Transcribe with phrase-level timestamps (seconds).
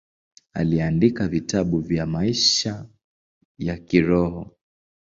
[0.53, 2.85] Aliandika vitabu vya maisha
[3.57, 4.51] ya kiroho.